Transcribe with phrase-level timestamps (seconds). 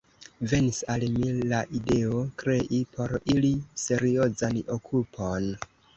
[0.51, 3.53] Venis al mi la ideo, krei por ili
[3.83, 5.53] seriozan okupon.